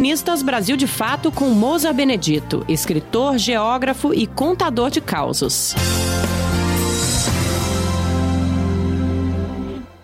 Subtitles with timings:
[0.00, 5.74] Colunistas Brasil de Fato com Moza Benedito, escritor, geógrafo e contador de causos.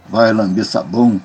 [0.06, 1.18] Vai lamber sabão.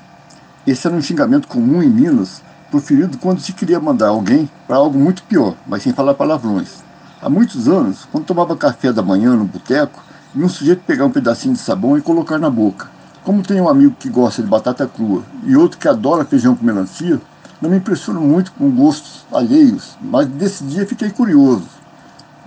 [0.66, 4.98] Esse era um xingamento comum em Minas, proferido quando se queria mandar alguém para algo
[4.98, 6.82] muito pior, mas sem falar palavrões.
[7.22, 10.02] Há muitos anos, quando tomava café da manhã no boteco,
[10.34, 12.90] vi um sujeito pegar um pedacinho de sabão e colocar na boca.
[13.26, 16.66] Como tem um amigo que gosta de batata crua e outro que adora feijão com
[16.66, 17.20] melancia,
[17.62, 21.68] não me impressiono muito com gostos alheios, mas desse dia fiquei curioso.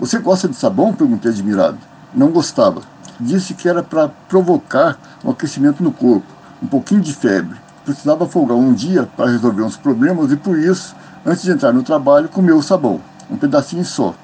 [0.01, 0.93] Você gosta de sabão?
[0.93, 1.79] perguntei admirado.
[2.13, 2.83] Não gostava.
[3.21, 6.27] Disse que era para provocar um aquecimento no corpo,
[6.61, 7.57] um pouquinho de febre.
[7.85, 11.85] Precisava folgar um dia para resolver uns problemas e por isso, antes de entrar no
[11.85, 14.15] trabalho, comeu o sabão, um pedacinho só.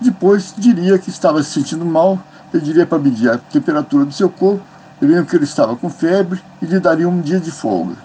[0.00, 2.20] Depois diria que estava se sentindo mal,
[2.52, 4.62] pediria para medir a temperatura do seu corpo,
[5.00, 7.96] veriam que ele estava com febre e lhe daria um dia de folga.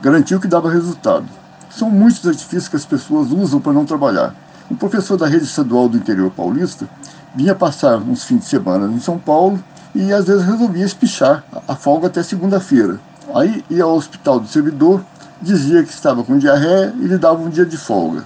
[0.00, 1.39] Garantiu que dava resultado.
[1.70, 4.34] São muitos artifícios que as pessoas usam para não trabalhar.
[4.70, 6.88] Um professor da rede estadual do interior paulista
[7.34, 9.62] vinha passar uns fins de semana em São Paulo
[9.94, 12.98] e às vezes resolvia espichar a folga até segunda-feira.
[13.34, 15.04] Aí ia ao hospital do servidor,
[15.40, 18.24] dizia que estava com diarreia e lhe dava um dia de folga.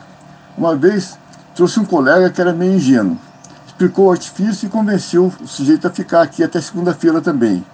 [0.56, 1.18] Uma vez
[1.54, 3.18] trouxe um colega que era meio ingênuo,
[3.66, 7.64] explicou o artifício e convenceu o sujeito a ficar aqui até segunda-feira também.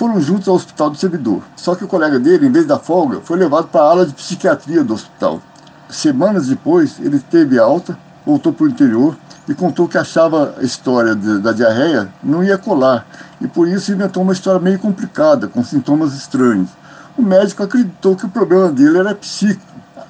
[0.00, 1.42] Foram juntos ao hospital do servidor.
[1.54, 4.14] Só que o colega dele, em vez da folga, foi levado para a ala de
[4.14, 5.42] psiquiatria do hospital.
[5.90, 9.14] Semanas depois, ele teve alta, voltou para o interior
[9.46, 13.06] e contou que achava a história de, da diarreia não ia colar
[13.42, 16.70] e por isso inventou uma história meio complicada, com sintomas estranhos.
[17.14, 19.60] O médico acreditou que o problema dele era psíquico,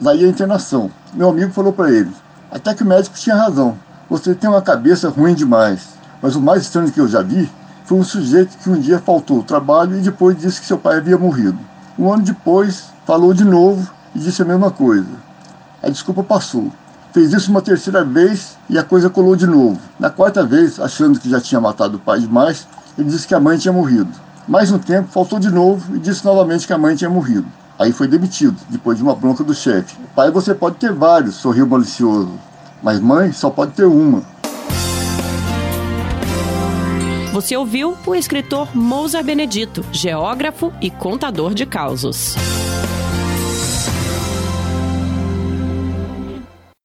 [0.01, 0.89] daí a internação.
[1.13, 2.13] Meu amigo falou para ele,
[2.49, 3.77] até que o médico tinha razão,
[4.09, 5.99] você tem uma cabeça ruim demais.
[6.23, 7.51] Mas o mais estranho que eu já vi
[7.91, 11.19] foi um sujeito que um dia faltou trabalho e depois disse que seu pai havia
[11.19, 11.59] morrido.
[11.99, 15.09] Um ano depois, falou de novo e disse a mesma coisa.
[15.83, 16.71] A desculpa passou.
[17.13, 19.77] Fez isso uma terceira vez e a coisa colou de novo.
[19.99, 22.65] Na quarta vez, achando que já tinha matado o pai demais,
[22.97, 24.12] ele disse que a mãe tinha morrido.
[24.47, 27.47] Mais um tempo, faltou de novo e disse novamente que a mãe tinha morrido.
[27.77, 29.97] Aí foi demitido, depois de uma bronca do chefe.
[30.15, 32.31] Pai você pode ter vários, sorriu malicioso.
[32.84, 34.23] Mas mãe só pode ter uma.
[37.41, 42.37] Você ouviu o escritor Mousa Benedito, geógrafo e contador de causos.